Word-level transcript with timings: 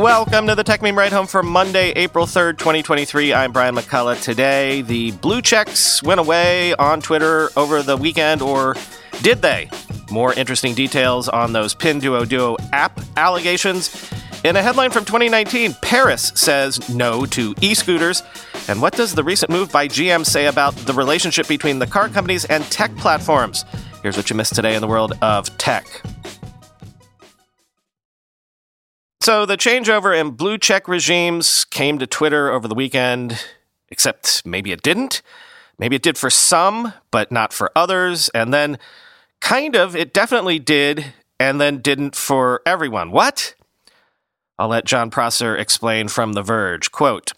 Welcome 0.00 0.46
to 0.46 0.54
the 0.54 0.64
Techmeme 0.64 0.96
Ride 0.96 1.12
Home 1.12 1.26
for 1.26 1.42
Monday, 1.42 1.90
April 1.90 2.24
3rd, 2.24 2.56
2023. 2.56 3.34
I'm 3.34 3.52
Brian 3.52 3.74
McCullough. 3.74 4.22
Today, 4.22 4.80
the 4.80 5.10
blue 5.10 5.42
checks 5.42 6.02
went 6.02 6.18
away 6.18 6.72
on 6.76 7.02
Twitter 7.02 7.50
over 7.54 7.82
the 7.82 7.98
weekend, 7.98 8.40
or 8.40 8.76
did 9.20 9.42
they? 9.42 9.68
More 10.10 10.32
interesting 10.32 10.74
details 10.74 11.28
on 11.28 11.52
those 11.52 11.74
Pinduoduo 11.74 12.56
app 12.72 12.98
allegations. 13.18 14.10
In 14.42 14.56
a 14.56 14.62
headline 14.62 14.90
from 14.90 15.04
2019, 15.04 15.74
Paris 15.82 16.32
says 16.34 16.88
no 16.88 17.26
to 17.26 17.54
e 17.60 17.74
scooters. 17.74 18.22
And 18.68 18.80
what 18.80 18.94
does 18.94 19.14
the 19.14 19.22
recent 19.22 19.50
move 19.50 19.70
by 19.70 19.86
GM 19.86 20.24
say 20.24 20.46
about 20.46 20.74
the 20.76 20.94
relationship 20.94 21.46
between 21.46 21.78
the 21.78 21.86
car 21.86 22.08
companies 22.08 22.46
and 22.46 22.64
tech 22.64 22.96
platforms? 22.96 23.66
Here's 24.02 24.16
what 24.16 24.30
you 24.30 24.36
missed 24.36 24.54
today 24.54 24.74
in 24.74 24.80
the 24.80 24.88
world 24.88 25.12
of 25.20 25.54
tech. 25.58 25.84
So, 29.22 29.44
the 29.44 29.58
changeover 29.58 30.18
in 30.18 30.30
blue 30.30 30.56
check 30.56 30.88
regimes 30.88 31.66
came 31.66 31.98
to 31.98 32.06
Twitter 32.06 32.50
over 32.50 32.66
the 32.66 32.74
weekend, 32.74 33.44
except 33.90 34.46
maybe 34.46 34.72
it 34.72 34.80
didn't. 34.80 35.20
Maybe 35.78 35.96
it 35.96 36.02
did 36.02 36.16
for 36.16 36.30
some, 36.30 36.94
but 37.10 37.30
not 37.30 37.52
for 37.52 37.70
others. 37.76 38.30
And 38.30 38.52
then, 38.54 38.78
kind 39.40 39.76
of, 39.76 39.94
it 39.94 40.14
definitely 40.14 40.58
did, 40.58 41.12
and 41.38 41.60
then 41.60 41.82
didn't 41.82 42.16
for 42.16 42.62
everyone. 42.64 43.10
What? 43.10 43.54
I'll 44.58 44.68
let 44.68 44.86
John 44.86 45.10
Prosser 45.10 45.54
explain 45.54 46.08
from 46.08 46.32
The 46.32 46.42
Verge. 46.42 46.90
Quote 46.90 47.32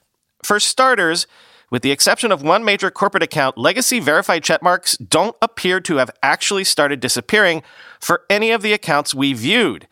For 0.44 0.60
starters, 0.60 1.26
with 1.68 1.82
the 1.82 1.90
exception 1.90 2.30
of 2.30 2.42
one 2.42 2.64
major 2.64 2.92
corporate 2.92 3.24
account, 3.24 3.58
legacy 3.58 3.98
verified 3.98 4.44
checkmarks 4.44 4.96
don't 5.08 5.36
appear 5.42 5.80
to 5.80 5.96
have 5.96 6.10
actually 6.22 6.62
started 6.62 7.00
disappearing 7.00 7.64
for 8.00 8.22
any 8.30 8.52
of 8.52 8.62
the 8.62 8.72
accounts 8.72 9.16
we 9.16 9.32
viewed. 9.32 9.88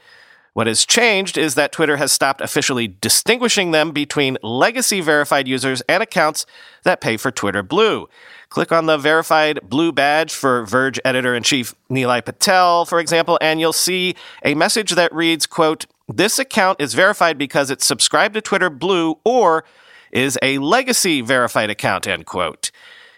What 0.52 0.66
has 0.66 0.84
changed 0.84 1.38
is 1.38 1.54
that 1.54 1.72
Twitter 1.72 1.96
has 1.96 2.10
stopped 2.10 2.40
officially 2.40 2.88
distinguishing 2.88 3.70
them 3.70 3.92
between 3.92 4.36
legacy 4.42 5.00
verified 5.00 5.46
users 5.46 5.80
and 5.82 6.02
accounts 6.02 6.44
that 6.82 7.00
pay 7.00 7.16
for 7.16 7.30
Twitter 7.30 7.62
Blue. 7.62 8.08
Click 8.48 8.72
on 8.72 8.86
the 8.86 8.98
verified 8.98 9.60
blue 9.62 9.92
badge 9.92 10.32
for 10.32 10.66
Verge 10.66 10.98
editor 11.04 11.36
in 11.36 11.44
chief 11.44 11.72
Nilay 11.88 12.24
Patel, 12.24 12.84
for 12.84 12.98
example, 12.98 13.38
and 13.40 13.60
you'll 13.60 13.72
see 13.72 14.16
a 14.44 14.54
message 14.54 14.90
that 14.92 15.14
reads, 15.14 15.46
quote, 15.46 15.86
this 16.08 16.40
account 16.40 16.80
is 16.80 16.94
verified 16.94 17.38
because 17.38 17.70
it's 17.70 17.86
subscribed 17.86 18.34
to 18.34 18.40
Twitter 18.40 18.68
Blue 18.68 19.18
or 19.24 19.64
is 20.10 20.36
a 20.42 20.58
legacy 20.58 21.20
verified 21.20 21.70
account, 21.70 22.08
end 22.08 22.26
quote. 22.26 22.72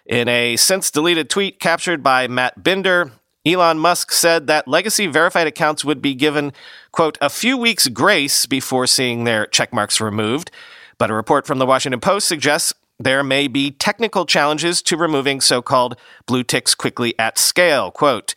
In 0.05 0.29
a 0.29 0.57
since 0.57 0.91
deleted 0.91 1.31
tweet 1.31 1.59
captured 1.59 2.03
by 2.03 2.29
Matt 2.29 2.63
Binder, 2.63 3.13
Elon 3.45 3.79
Musk 3.79 4.13
said 4.13 4.47
that 4.47 4.69
legacy 4.69 5.09
verified 5.09 5.49
accounts 5.49 5.85
would 5.85 6.01
be 6.01 6.15
given, 6.15 6.53
quote, 6.93 7.19
a 7.21 7.29
few 7.29 7.59
weeks 7.59 7.89
grace 7.89 8.47
before 8.47 8.87
seeing 8.87 9.25
their 9.25 9.47
checkmarks 9.47 10.01
removed. 10.01 10.53
But 10.97 11.11
a 11.11 11.15
report 11.15 11.45
from 11.45 11.59
the 11.59 11.67
Washington 11.67 11.99
Post 11.99 12.29
suggests 12.29 12.73
there 13.01 13.25
may 13.25 13.49
be 13.49 13.73
technical 13.73 14.27
challenges 14.27 14.81
to 14.83 14.97
removing 14.97 15.41
so 15.41 15.61
called 15.61 15.97
blue 16.27 16.45
ticks 16.45 16.77
quickly 16.77 17.19
at 17.19 17.37
scale. 17.37 17.91
Quote, 17.91 18.35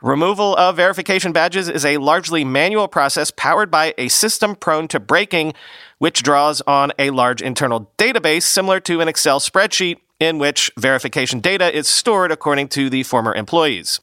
Removal 0.00 0.54
of 0.56 0.76
verification 0.76 1.32
badges 1.32 1.68
is 1.68 1.84
a 1.84 1.96
largely 1.96 2.44
manual 2.44 2.86
process 2.86 3.32
powered 3.32 3.72
by 3.72 3.92
a 3.98 4.06
system 4.06 4.54
prone 4.54 4.86
to 4.88 5.00
breaking, 5.00 5.54
which 5.98 6.22
draws 6.22 6.60
on 6.60 6.92
a 6.98 7.10
large 7.10 7.42
internal 7.42 7.90
database 7.98 8.42
similar 8.42 8.78
to 8.80 9.00
an 9.00 9.08
Excel 9.08 9.40
spreadsheet 9.40 9.96
in 10.20 10.38
which 10.38 10.70
verification 10.78 11.40
data 11.40 11.76
is 11.76 11.88
stored 11.88 12.30
according 12.30 12.68
to 12.68 12.88
the 12.88 13.02
former 13.02 13.34
employees. 13.34 13.98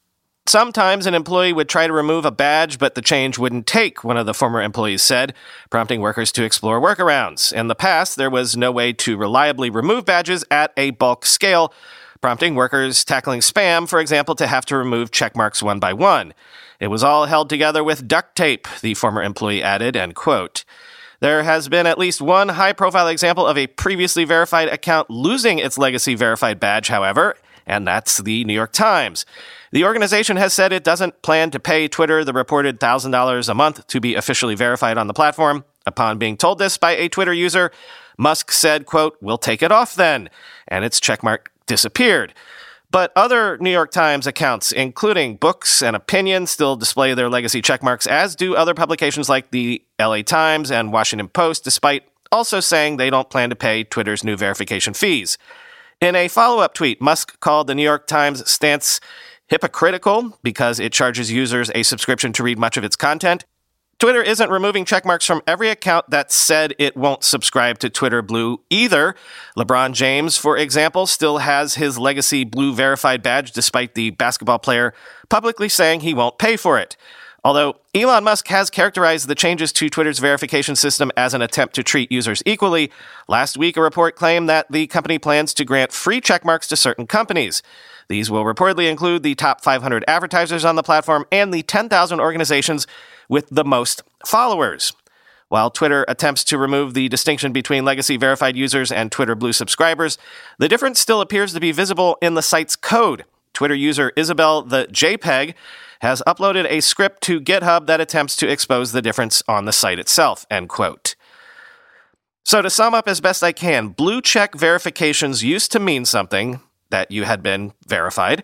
Sometimes 0.46 1.06
an 1.06 1.14
employee 1.14 1.52
would 1.52 1.68
try 1.68 1.86
to 1.86 1.92
remove 1.92 2.24
a 2.24 2.32
badge, 2.32 2.78
but 2.78 2.96
the 2.96 3.00
change 3.00 3.38
wouldn't 3.38 3.66
take, 3.66 4.02
one 4.02 4.16
of 4.16 4.26
the 4.26 4.34
former 4.34 4.60
employees 4.60 5.00
said, 5.00 5.34
prompting 5.70 6.00
workers 6.00 6.32
to 6.32 6.42
explore 6.42 6.80
workarounds. 6.80 7.52
In 7.52 7.68
the 7.68 7.76
past, 7.76 8.16
there 8.16 8.28
was 8.28 8.56
no 8.56 8.72
way 8.72 8.92
to 8.94 9.16
reliably 9.16 9.70
remove 9.70 10.04
badges 10.04 10.44
at 10.50 10.72
a 10.76 10.90
bulk 10.90 11.26
scale, 11.26 11.72
prompting 12.20 12.56
workers 12.56 13.04
tackling 13.04 13.38
spam, 13.38 13.88
for 13.88 14.00
example, 14.00 14.34
to 14.34 14.48
have 14.48 14.66
to 14.66 14.76
remove 14.76 15.12
checkmarks 15.12 15.62
one 15.62 15.78
by 15.78 15.92
one. 15.92 16.34
It 16.80 16.88
was 16.88 17.04
all 17.04 17.26
held 17.26 17.48
together 17.48 17.84
with 17.84 18.08
duct 18.08 18.34
tape, 18.34 18.66
the 18.80 18.94
former 18.94 19.22
employee 19.22 19.62
added, 19.62 19.96
end 19.96 20.16
quote. 20.16 20.64
There 21.20 21.44
has 21.44 21.68
been 21.68 21.86
at 21.86 21.98
least 21.98 22.20
one 22.20 22.48
high 22.48 22.72
profile 22.72 23.06
example 23.06 23.46
of 23.46 23.56
a 23.56 23.68
previously 23.68 24.24
verified 24.24 24.68
account 24.68 25.08
losing 25.08 25.60
its 25.60 25.78
legacy 25.78 26.16
verified 26.16 26.58
badge, 26.58 26.88
however, 26.88 27.36
and 27.66 27.86
that's 27.86 28.18
the 28.18 28.44
New 28.44 28.54
York 28.54 28.72
Times. 28.72 29.24
The 29.72 29.84
organization 29.84 30.36
has 30.36 30.52
said 30.52 30.72
it 30.72 30.84
doesn't 30.84 31.22
plan 31.22 31.50
to 31.50 31.60
pay 31.60 31.88
Twitter 31.88 32.24
the 32.24 32.32
reported 32.32 32.78
$1,000 32.80 33.48
a 33.48 33.54
month 33.54 33.86
to 33.86 34.00
be 34.00 34.14
officially 34.14 34.54
verified 34.54 34.98
on 34.98 35.06
the 35.06 35.14
platform. 35.14 35.64
Upon 35.86 36.18
being 36.18 36.36
told 36.36 36.58
this 36.58 36.78
by 36.78 36.92
a 36.92 37.08
Twitter 37.08 37.32
user, 37.32 37.72
Musk 38.18 38.52
said, 38.52 38.86
quote, 38.86 39.16
we'll 39.20 39.38
take 39.38 39.62
it 39.62 39.72
off 39.72 39.94
then. 39.94 40.28
And 40.68 40.84
its 40.84 41.00
checkmark 41.00 41.46
disappeared. 41.66 42.34
But 42.90 43.10
other 43.16 43.56
New 43.56 43.70
York 43.70 43.90
Times 43.90 44.26
accounts, 44.26 44.70
including 44.70 45.36
books 45.36 45.82
and 45.82 45.96
opinion, 45.96 46.46
still 46.46 46.76
display 46.76 47.14
their 47.14 47.30
legacy 47.30 47.62
checkmarks, 47.62 48.06
as 48.06 48.36
do 48.36 48.54
other 48.54 48.74
publications 48.74 49.30
like 49.30 49.50
the 49.50 49.82
LA 49.98 50.20
Times 50.20 50.70
and 50.70 50.92
Washington 50.92 51.28
Post, 51.28 51.64
despite 51.64 52.04
also 52.30 52.60
saying 52.60 52.98
they 52.98 53.08
don't 53.08 53.30
plan 53.30 53.48
to 53.48 53.56
pay 53.56 53.82
Twitter's 53.82 54.22
new 54.22 54.36
verification 54.36 54.92
fees. 54.92 55.38
In 56.02 56.16
a 56.16 56.26
follow 56.26 56.60
up 56.60 56.74
tweet, 56.74 57.00
Musk 57.00 57.38
called 57.38 57.68
the 57.68 57.76
New 57.76 57.84
York 57.84 58.08
Times 58.08 58.50
stance 58.50 58.98
hypocritical 59.46 60.36
because 60.42 60.80
it 60.80 60.92
charges 60.92 61.30
users 61.30 61.70
a 61.76 61.84
subscription 61.84 62.32
to 62.32 62.42
read 62.42 62.58
much 62.58 62.76
of 62.76 62.82
its 62.82 62.96
content. 62.96 63.44
Twitter 64.00 64.20
isn't 64.20 64.50
removing 64.50 64.84
checkmarks 64.84 65.24
from 65.24 65.42
every 65.46 65.68
account 65.68 66.10
that 66.10 66.32
said 66.32 66.74
it 66.76 66.96
won't 66.96 67.22
subscribe 67.22 67.78
to 67.78 67.88
Twitter 67.88 68.20
Blue 68.20 68.64
either. 68.68 69.14
LeBron 69.56 69.92
James, 69.92 70.36
for 70.36 70.56
example, 70.56 71.06
still 71.06 71.38
has 71.38 71.76
his 71.76 72.00
legacy 72.00 72.42
Blue 72.42 72.74
verified 72.74 73.22
badge 73.22 73.52
despite 73.52 73.94
the 73.94 74.10
basketball 74.10 74.58
player 74.58 74.92
publicly 75.28 75.68
saying 75.68 76.00
he 76.00 76.14
won't 76.14 76.36
pay 76.36 76.56
for 76.56 76.80
it. 76.80 76.96
Although 77.44 77.76
Elon 77.92 78.22
Musk 78.22 78.46
has 78.48 78.70
characterized 78.70 79.26
the 79.26 79.34
changes 79.34 79.72
to 79.72 79.88
Twitter's 79.90 80.20
verification 80.20 80.76
system 80.76 81.10
as 81.16 81.34
an 81.34 81.42
attempt 81.42 81.74
to 81.74 81.82
treat 81.82 82.12
users 82.12 82.40
equally, 82.46 82.92
last 83.26 83.56
week 83.56 83.76
a 83.76 83.82
report 83.82 84.14
claimed 84.14 84.48
that 84.48 84.70
the 84.70 84.86
company 84.86 85.18
plans 85.18 85.52
to 85.54 85.64
grant 85.64 85.92
free 85.92 86.20
checkmarks 86.20 86.68
to 86.68 86.76
certain 86.76 87.06
companies. 87.06 87.60
These 88.08 88.30
will 88.30 88.44
reportedly 88.44 88.88
include 88.88 89.24
the 89.24 89.34
top 89.34 89.60
500 89.60 90.04
advertisers 90.06 90.64
on 90.64 90.76
the 90.76 90.84
platform 90.84 91.24
and 91.32 91.52
the 91.52 91.62
10,000 91.62 92.20
organizations 92.20 92.86
with 93.28 93.48
the 93.50 93.64
most 93.64 94.04
followers. 94.24 94.92
While 95.48 95.70
Twitter 95.70 96.04
attempts 96.06 96.44
to 96.44 96.58
remove 96.58 96.94
the 96.94 97.08
distinction 97.08 97.52
between 97.52 97.84
legacy 97.84 98.16
verified 98.16 98.56
users 98.56 98.92
and 98.92 99.10
Twitter 99.10 99.34
Blue 99.34 99.52
subscribers, 99.52 100.16
the 100.58 100.68
difference 100.68 101.00
still 101.00 101.20
appears 101.20 101.52
to 101.54 101.60
be 101.60 101.72
visible 101.72 102.16
in 102.22 102.34
the 102.34 102.40
site's 102.40 102.76
code. 102.76 103.24
Twitter 103.52 103.74
user 103.74 104.12
Isabel 104.16 104.62
the 104.62 104.86
JPEG 104.90 105.54
has 106.02 106.20
uploaded 106.26 106.66
a 106.68 106.80
script 106.80 107.22
to 107.22 107.40
GitHub 107.40 107.86
that 107.86 108.00
attempts 108.00 108.34
to 108.36 108.48
expose 108.48 108.90
the 108.90 109.00
difference 109.00 109.40
on 109.46 109.64
the 109.64 109.72
site 109.72 110.00
itself, 110.00 110.44
end 110.50 110.68
quote. 110.68 111.14
So 112.44 112.60
to 112.60 112.68
sum 112.68 112.92
up 112.92 113.06
as 113.06 113.20
best 113.20 113.44
I 113.44 113.52
can, 113.52 113.88
blue 113.88 114.20
check 114.20 114.56
verifications 114.56 115.44
used 115.44 115.70
to 115.72 115.78
mean 115.78 116.04
something 116.04 116.60
that 116.90 117.12
you 117.12 117.22
had 117.22 117.40
been 117.40 117.72
verified. 117.86 118.42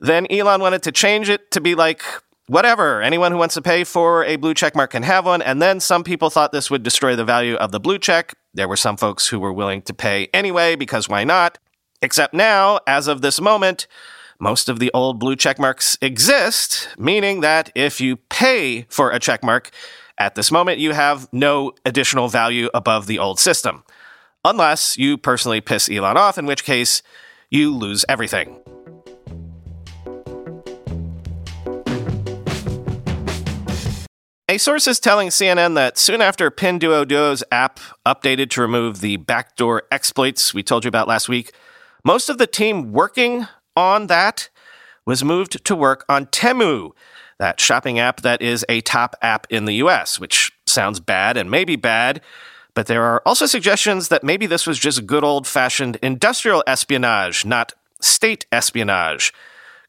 Then 0.00 0.26
Elon 0.30 0.60
wanted 0.60 0.82
to 0.82 0.92
change 0.92 1.28
it 1.28 1.52
to 1.52 1.60
be 1.60 1.76
like, 1.76 2.02
whatever, 2.48 3.00
anyone 3.00 3.30
who 3.30 3.38
wants 3.38 3.54
to 3.54 3.62
pay 3.62 3.84
for 3.84 4.24
a 4.24 4.34
blue 4.34 4.52
check 4.52 4.74
mark 4.74 4.90
can 4.90 5.04
have 5.04 5.26
one. 5.26 5.42
And 5.42 5.62
then 5.62 5.78
some 5.78 6.02
people 6.02 6.28
thought 6.28 6.50
this 6.50 6.72
would 6.72 6.82
destroy 6.82 7.14
the 7.14 7.24
value 7.24 7.54
of 7.54 7.70
the 7.70 7.80
blue 7.80 8.00
check. 8.00 8.34
There 8.52 8.66
were 8.66 8.76
some 8.76 8.96
folks 8.96 9.28
who 9.28 9.38
were 9.38 9.52
willing 9.52 9.82
to 9.82 9.94
pay 9.94 10.28
anyway, 10.34 10.74
because 10.74 11.08
why 11.08 11.22
not? 11.22 11.58
Except 12.02 12.34
now, 12.34 12.80
as 12.84 13.06
of 13.06 13.22
this 13.22 13.40
moment, 13.40 13.86
most 14.38 14.68
of 14.68 14.78
the 14.78 14.90
old 14.92 15.18
blue 15.18 15.36
checkmarks 15.36 15.96
exist, 16.00 16.88
meaning 16.98 17.40
that 17.40 17.70
if 17.74 18.00
you 18.00 18.16
pay 18.16 18.82
for 18.88 19.10
a 19.10 19.18
checkmark, 19.18 19.70
at 20.18 20.34
this 20.34 20.50
moment 20.50 20.78
you 20.78 20.92
have 20.92 21.28
no 21.32 21.72
additional 21.84 22.28
value 22.28 22.68
above 22.74 23.06
the 23.06 23.18
old 23.18 23.38
system. 23.38 23.82
Unless 24.44 24.96
you 24.96 25.18
personally 25.18 25.60
piss 25.60 25.88
Elon 25.90 26.16
off, 26.16 26.38
in 26.38 26.46
which 26.46 26.64
case 26.64 27.02
you 27.50 27.74
lose 27.74 28.04
everything. 28.08 28.60
A 34.48 34.58
source 34.58 34.86
is 34.86 35.00
telling 35.00 35.28
CNN 35.28 35.74
that 35.74 35.98
soon 35.98 36.20
after 36.20 36.52
Pinduoduo's 36.52 37.42
app 37.50 37.80
updated 38.06 38.48
to 38.50 38.60
remove 38.60 39.00
the 39.00 39.16
backdoor 39.16 39.82
exploits 39.90 40.54
we 40.54 40.62
told 40.62 40.84
you 40.84 40.88
about 40.88 41.08
last 41.08 41.28
week, 41.28 41.52
most 42.04 42.28
of 42.28 42.38
the 42.38 42.46
team 42.46 42.92
working 42.92 43.48
on 43.76 44.06
that 44.08 44.48
was 45.04 45.22
moved 45.22 45.64
to 45.64 45.76
work 45.76 46.04
on 46.08 46.26
Temu, 46.26 46.90
that 47.38 47.60
shopping 47.60 47.98
app 47.98 48.22
that 48.22 48.42
is 48.42 48.64
a 48.68 48.80
top 48.80 49.14
app 49.22 49.46
in 49.50 49.64
the 49.64 49.74
US, 49.74 50.18
which 50.18 50.52
sounds 50.66 51.00
bad 51.00 51.36
and 51.36 51.50
maybe 51.50 51.76
bad, 51.76 52.20
but 52.74 52.86
there 52.86 53.04
are 53.04 53.22
also 53.24 53.46
suggestions 53.46 54.08
that 54.08 54.24
maybe 54.24 54.46
this 54.46 54.66
was 54.66 54.78
just 54.78 55.06
good 55.06 55.24
old 55.24 55.46
fashioned 55.46 55.96
industrial 56.02 56.62
espionage, 56.66 57.44
not 57.44 57.72
state 58.00 58.46
espionage. 58.52 59.32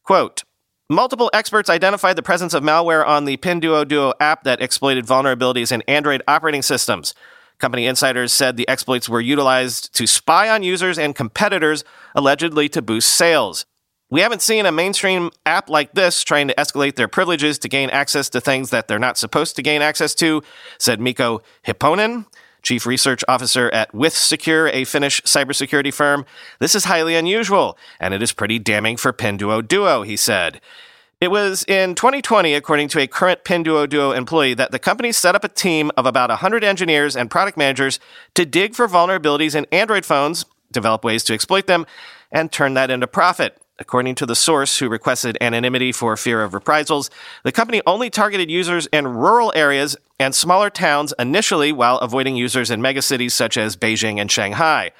Quote, 0.04 0.42
Multiple 0.90 1.28
experts 1.34 1.68
identified 1.68 2.16
the 2.16 2.22
presence 2.22 2.54
of 2.54 2.62
malware 2.62 3.06
on 3.06 3.26
the 3.26 3.36
Pinduoduo 3.36 4.14
app 4.20 4.44
that 4.44 4.62
exploited 4.62 5.04
vulnerabilities 5.04 5.70
in 5.70 5.82
Android 5.82 6.22
operating 6.26 6.62
systems. 6.62 7.12
Company 7.58 7.84
insiders 7.84 8.32
said 8.32 8.56
the 8.56 8.66
exploits 8.68 9.06
were 9.06 9.20
utilized 9.20 9.94
to 9.96 10.06
spy 10.06 10.48
on 10.48 10.62
users 10.62 10.98
and 10.98 11.14
competitors, 11.14 11.84
allegedly 12.14 12.70
to 12.70 12.80
boost 12.80 13.12
sales. 13.12 13.66
We 14.10 14.22
haven't 14.22 14.40
seen 14.40 14.64
a 14.64 14.72
mainstream 14.72 15.30
app 15.44 15.68
like 15.68 15.92
this 15.92 16.22
trying 16.22 16.48
to 16.48 16.54
escalate 16.54 16.94
their 16.94 17.08
privileges 17.08 17.58
to 17.58 17.68
gain 17.68 17.90
access 17.90 18.30
to 18.30 18.40
things 18.40 18.70
that 18.70 18.88
they're 18.88 18.98
not 18.98 19.18
supposed 19.18 19.54
to 19.56 19.62
gain 19.62 19.82
access 19.82 20.14
to, 20.14 20.42
said 20.78 20.98
Mikko 20.98 21.42
Hypponen, 21.66 22.24
chief 22.62 22.86
research 22.86 23.22
officer 23.28 23.68
at 23.70 23.92
WithSecure, 23.92 24.70
a 24.72 24.84
Finnish 24.84 25.20
cybersecurity 25.22 25.92
firm. 25.92 26.24
This 26.58 26.74
is 26.74 26.84
highly 26.84 27.16
unusual, 27.16 27.76
and 28.00 28.14
it 28.14 28.22
is 28.22 28.32
pretty 28.32 28.58
damning 28.58 28.96
for 28.96 29.12
Pinduoduo, 29.12 30.06
he 30.06 30.16
said. 30.16 30.62
It 31.20 31.30
was 31.30 31.62
in 31.68 31.94
2020, 31.94 32.54
according 32.54 32.88
to 32.88 33.00
a 33.00 33.06
current 33.06 33.44
Pinduoduo 33.44 34.16
employee, 34.16 34.54
that 34.54 34.70
the 34.70 34.78
company 34.78 35.12
set 35.12 35.34
up 35.34 35.44
a 35.44 35.48
team 35.48 35.90
of 35.98 36.06
about 36.06 36.30
100 36.30 36.64
engineers 36.64 37.14
and 37.14 37.30
product 37.30 37.58
managers 37.58 38.00
to 38.36 38.46
dig 38.46 38.74
for 38.74 38.88
vulnerabilities 38.88 39.54
in 39.54 39.66
Android 39.70 40.06
phones, 40.06 40.46
develop 40.72 41.04
ways 41.04 41.24
to 41.24 41.34
exploit 41.34 41.66
them, 41.66 41.84
and 42.32 42.50
turn 42.50 42.72
that 42.72 42.90
into 42.90 43.06
profit. 43.06 43.60
According 43.80 44.16
to 44.16 44.26
the 44.26 44.34
source, 44.34 44.78
who 44.78 44.88
requested 44.88 45.38
anonymity 45.40 45.92
for 45.92 46.16
fear 46.16 46.42
of 46.42 46.52
reprisals, 46.52 47.10
the 47.44 47.52
company 47.52 47.80
only 47.86 48.10
targeted 48.10 48.50
users 48.50 48.86
in 48.86 49.06
rural 49.06 49.52
areas 49.54 49.96
and 50.18 50.34
smaller 50.34 50.68
towns 50.68 51.14
initially 51.18 51.70
while 51.70 51.98
avoiding 51.98 52.34
users 52.34 52.72
in 52.72 52.80
megacities 52.80 53.32
such 53.32 53.56
as 53.56 53.76
Beijing 53.76 54.20
and 54.20 54.30
Shanghai. 54.30 54.90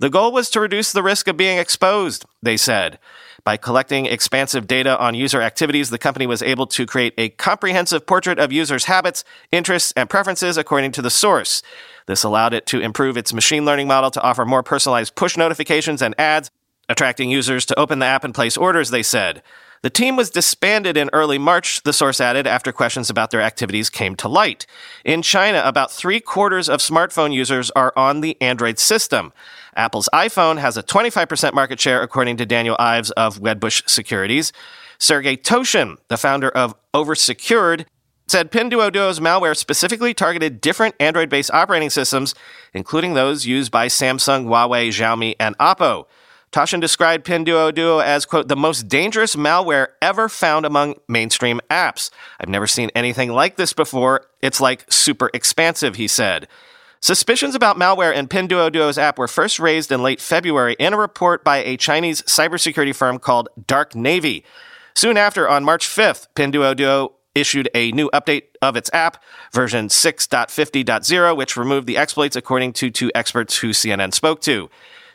The 0.00 0.10
goal 0.10 0.32
was 0.32 0.50
to 0.50 0.60
reduce 0.60 0.90
the 0.90 1.02
risk 1.04 1.28
of 1.28 1.36
being 1.36 1.58
exposed, 1.58 2.24
they 2.42 2.56
said. 2.56 2.98
By 3.44 3.56
collecting 3.56 4.06
expansive 4.06 4.66
data 4.66 4.98
on 4.98 5.14
user 5.14 5.40
activities, 5.40 5.90
the 5.90 5.98
company 5.98 6.26
was 6.26 6.42
able 6.42 6.66
to 6.68 6.86
create 6.86 7.14
a 7.16 7.28
comprehensive 7.28 8.04
portrait 8.04 8.40
of 8.40 8.50
users' 8.50 8.86
habits, 8.86 9.22
interests, 9.52 9.92
and 9.96 10.10
preferences 10.10 10.56
according 10.56 10.92
to 10.92 11.02
the 11.02 11.10
source. 11.10 11.62
This 12.06 12.24
allowed 12.24 12.54
it 12.54 12.66
to 12.66 12.80
improve 12.80 13.16
its 13.16 13.32
machine 13.32 13.64
learning 13.64 13.86
model 13.86 14.10
to 14.10 14.22
offer 14.22 14.44
more 14.44 14.62
personalized 14.64 15.14
push 15.14 15.36
notifications 15.36 16.02
and 16.02 16.18
ads 16.18 16.50
attracting 16.88 17.30
users 17.30 17.64
to 17.66 17.78
open 17.78 17.98
the 17.98 18.06
app 18.06 18.24
and 18.24 18.34
place 18.34 18.56
orders, 18.56 18.90
they 18.90 19.02
said. 19.02 19.42
The 19.84 19.90
team 19.90 20.16
was 20.16 20.30
disbanded 20.30 20.96
in 20.96 21.10
early 21.12 21.36
March, 21.36 21.82
the 21.82 21.92
source 21.92 22.18
added, 22.18 22.46
after 22.46 22.72
questions 22.72 23.10
about 23.10 23.30
their 23.30 23.42
activities 23.42 23.90
came 23.90 24.16
to 24.16 24.28
light. 24.28 24.66
In 25.04 25.20
China, 25.20 25.60
about 25.62 25.92
three 25.92 26.20
quarters 26.20 26.70
of 26.70 26.80
smartphone 26.80 27.34
users 27.34 27.70
are 27.72 27.92
on 27.94 28.22
the 28.22 28.40
Android 28.40 28.78
system. 28.78 29.34
Apple's 29.76 30.08
iPhone 30.14 30.58
has 30.58 30.78
a 30.78 30.82
25% 30.82 31.52
market 31.52 31.78
share, 31.78 32.00
according 32.00 32.38
to 32.38 32.46
Daniel 32.46 32.76
Ives 32.78 33.10
of 33.10 33.40
Wedbush 33.40 33.86
Securities. 33.86 34.54
Sergey 34.98 35.36
Toshin, 35.36 35.98
the 36.08 36.16
founder 36.16 36.48
of 36.48 36.74
Oversecured, 36.94 37.84
said 38.26 38.50
Pinduoduo's 38.50 39.20
malware 39.20 39.54
specifically 39.54 40.14
targeted 40.14 40.62
different 40.62 40.94
Android 40.98 41.28
based 41.28 41.50
operating 41.52 41.90
systems, 41.90 42.34
including 42.72 43.12
those 43.12 43.44
used 43.44 43.70
by 43.70 43.88
Samsung, 43.88 44.46
Huawei, 44.46 44.88
Xiaomi, 44.88 45.34
and 45.38 45.58
Oppo. 45.58 46.06
Toshin 46.54 46.80
described 46.80 47.26
Pinduoduo 47.26 48.00
as, 48.00 48.24
quote, 48.24 48.46
the 48.46 48.54
most 48.54 48.86
dangerous 48.86 49.34
malware 49.34 49.88
ever 50.00 50.28
found 50.28 50.64
among 50.64 50.94
mainstream 51.08 51.60
apps. 51.68 52.10
I've 52.38 52.48
never 52.48 52.68
seen 52.68 52.92
anything 52.94 53.32
like 53.32 53.56
this 53.56 53.72
before. 53.72 54.26
It's 54.40 54.60
like 54.60 54.84
super 54.88 55.30
expansive, 55.34 55.96
he 55.96 56.06
said. 56.06 56.46
Suspicions 57.00 57.56
about 57.56 57.76
malware 57.76 58.14
in 58.14 58.28
Pinduoduo's 58.28 58.98
app 58.98 59.18
were 59.18 59.26
first 59.26 59.58
raised 59.58 59.90
in 59.90 60.00
late 60.00 60.20
February 60.20 60.76
in 60.78 60.92
a 60.92 60.96
report 60.96 61.42
by 61.42 61.56
a 61.56 61.76
Chinese 61.76 62.22
cybersecurity 62.22 62.94
firm 62.94 63.18
called 63.18 63.48
Dark 63.66 63.96
Navy. 63.96 64.44
Soon 64.94 65.16
after, 65.16 65.48
on 65.48 65.64
March 65.64 65.88
5th, 65.88 66.28
Pinduoduo 66.36 67.14
issued 67.34 67.68
a 67.74 67.90
new 67.90 68.08
update 68.14 68.44
of 68.62 68.76
its 68.76 68.88
app, 68.92 69.20
version 69.52 69.88
6.50.0, 69.88 71.36
which 71.36 71.56
removed 71.56 71.88
the 71.88 71.96
exploits 71.96 72.36
according 72.36 72.74
to 72.74 72.92
two 72.92 73.10
experts 73.12 73.58
who 73.58 73.70
CNN 73.70 74.14
spoke 74.14 74.40
to. 74.42 74.70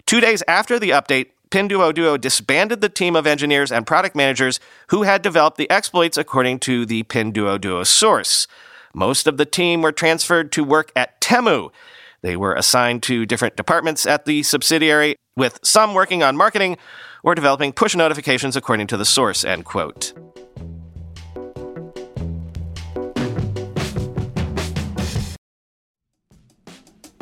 Two 0.09 0.19
days 0.19 0.41
after 0.47 0.79
the 0.79 0.89
update, 0.89 1.27
Pinduoduo 1.51 1.93
Duo 1.93 2.17
disbanded 2.17 2.81
the 2.81 2.89
team 2.89 3.15
of 3.15 3.27
engineers 3.27 3.71
and 3.71 3.85
product 3.85 4.15
managers 4.15 4.59
who 4.87 5.03
had 5.03 5.21
developed 5.21 5.57
the 5.57 5.69
exploits 5.69 6.17
according 6.17 6.57
to 6.61 6.83
the 6.83 7.03
Pinduoduo 7.03 7.61
Duo 7.61 7.83
source. 7.83 8.47
Most 8.91 9.27
of 9.27 9.37
the 9.37 9.45
team 9.45 9.83
were 9.83 9.91
transferred 9.91 10.51
to 10.53 10.63
work 10.63 10.91
at 10.95 11.21
Temu. 11.21 11.69
They 12.23 12.35
were 12.35 12.55
assigned 12.55 13.03
to 13.03 13.27
different 13.27 13.55
departments 13.55 14.07
at 14.07 14.25
the 14.25 14.41
subsidiary, 14.41 15.15
with 15.37 15.59
some 15.61 15.93
working 15.93 16.23
on 16.23 16.35
marketing 16.35 16.79
or 17.21 17.35
developing 17.35 17.71
push 17.71 17.95
notifications 17.95 18.55
according 18.55 18.87
to 18.87 18.97
the 18.97 19.05
source, 19.05 19.45
end 19.45 19.65
quote. 19.65 20.13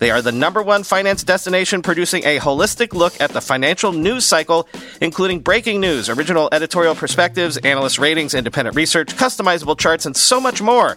They 0.00 0.10
are 0.10 0.22
the 0.22 0.32
number 0.32 0.62
one 0.62 0.82
finance 0.82 1.22
destination 1.22 1.82
producing 1.82 2.24
a 2.24 2.38
holistic 2.38 2.94
look 2.94 3.20
at 3.20 3.30
the 3.30 3.42
financial 3.42 3.92
news 3.92 4.24
cycle, 4.24 4.66
including 5.02 5.40
breaking 5.40 5.78
news, 5.78 6.08
original 6.08 6.48
editorial 6.52 6.94
perspectives, 6.94 7.58
analyst 7.58 7.98
ratings, 7.98 8.32
independent 8.32 8.76
research, 8.76 9.08
customizable 9.08 9.78
charts, 9.78 10.06
and 10.06 10.16
so 10.16 10.40
much 10.40 10.62
more. 10.62 10.96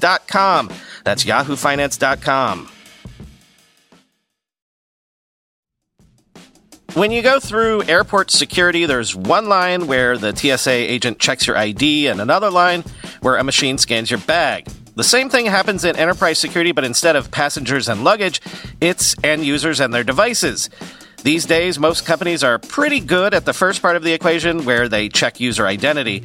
That's 0.00 1.24
yahoofinance.com. 1.24 2.68
When 6.94 7.12
you 7.12 7.22
go 7.22 7.38
through 7.38 7.84
airport 7.84 8.32
security, 8.32 8.84
there's 8.84 9.14
one 9.14 9.48
line 9.48 9.86
where 9.86 10.18
the 10.18 10.34
TSA 10.34 10.72
agent 10.72 11.20
checks 11.20 11.46
your 11.46 11.56
ID 11.56 12.08
and 12.08 12.20
another 12.20 12.50
line 12.50 12.82
where 13.20 13.36
a 13.36 13.44
machine 13.44 13.78
scans 13.78 14.10
your 14.10 14.18
bag. 14.20 14.66
The 14.96 15.04
same 15.04 15.30
thing 15.30 15.46
happens 15.46 15.84
in 15.84 15.94
enterprise 15.94 16.40
security, 16.40 16.72
but 16.72 16.82
instead 16.82 17.14
of 17.14 17.30
passengers 17.30 17.88
and 17.88 18.02
luggage, 18.02 18.40
it's 18.80 19.14
end 19.22 19.44
users 19.44 19.78
and 19.78 19.94
their 19.94 20.02
devices. 20.02 20.68
These 21.22 21.46
days, 21.46 21.78
most 21.78 22.06
companies 22.06 22.42
are 22.42 22.58
pretty 22.58 22.98
good 22.98 23.34
at 23.34 23.44
the 23.44 23.52
first 23.52 23.82
part 23.82 23.94
of 23.94 24.02
the 24.02 24.12
equation 24.12 24.64
where 24.64 24.88
they 24.88 25.08
check 25.08 25.38
user 25.38 25.66
identity, 25.66 26.24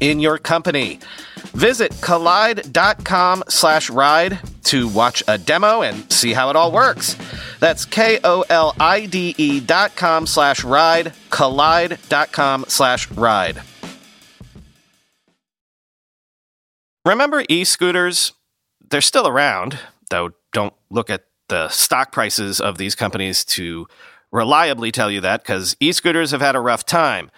in 0.00 0.20
your 0.20 0.38
company. 0.38 0.98
Visit 1.54 1.92
kolide.com 1.92 3.44
slash 3.48 3.90
ride 3.90 4.38
to 4.64 4.88
watch 4.88 5.22
a 5.26 5.38
demo 5.38 5.82
and 5.82 6.10
see 6.12 6.32
how 6.32 6.50
it 6.50 6.56
all 6.56 6.72
works. 6.72 7.16
That's 7.58 7.84
K-O-L-I-D-E 7.84 9.60
dot 9.60 9.96
com 9.96 10.26
slash 10.26 10.64
ride, 10.64 11.12
kolide.com 11.30 12.64
slash 12.68 13.10
ride. 13.10 13.62
Remember 17.04 17.44
e 17.48 17.64
scooters? 17.64 18.32
They're 18.90 19.00
still 19.00 19.26
around, 19.26 19.78
though 20.10 20.32
don't 20.52 20.74
look 20.90 21.10
at 21.10 21.24
the 21.48 21.68
stock 21.68 22.12
prices 22.12 22.60
of 22.60 22.78
these 22.78 22.94
companies 22.94 23.44
to 23.44 23.86
reliably 24.30 24.92
tell 24.92 25.10
you 25.10 25.20
that, 25.22 25.42
because 25.42 25.76
e 25.80 25.92
scooters 25.92 26.30
have 26.30 26.40
had 26.40 26.54
a 26.54 26.60
rough 26.60 26.84
time. 26.84 27.30